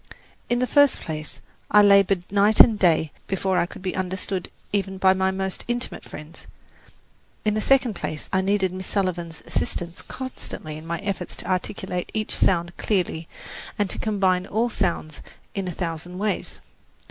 In 0.49 0.57
the 0.57 0.65
first 0.65 0.99
place, 0.99 1.41
I 1.69 1.83
laboured 1.83 2.23
night 2.31 2.59
and 2.59 2.79
day 2.79 3.11
before 3.27 3.59
I 3.59 3.67
could 3.67 3.83
be 3.83 3.95
understood 3.95 4.49
even 4.73 4.97
by 4.97 5.13
my 5.13 5.29
most 5.29 5.63
intimate 5.67 6.03
friends; 6.05 6.47
in 7.45 7.53
the 7.53 7.61
second 7.61 7.93
place, 7.93 8.27
I 8.33 8.41
needed 8.41 8.73
Miss 8.73 8.87
Sullivan's 8.87 9.43
assistance 9.45 10.01
constantly 10.01 10.75
in 10.75 10.87
my 10.87 10.97
efforts 11.01 11.35
to 11.35 11.45
articulate 11.47 12.09
each 12.15 12.35
sound 12.35 12.75
clearly 12.77 13.27
and 13.77 13.91
to 13.91 13.99
combine 13.99 14.47
all 14.47 14.71
sounds 14.71 15.21
in 15.53 15.67
a 15.67 15.71
thousand 15.71 16.17
ways. 16.17 16.61